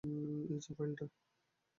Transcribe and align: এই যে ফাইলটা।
এই 0.51 0.57
যে 0.63 0.71
ফাইলটা। 0.77 1.05